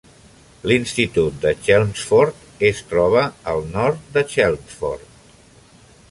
[0.69, 5.05] L'Institut de Chelmsford es troba al nord de Chelmsford.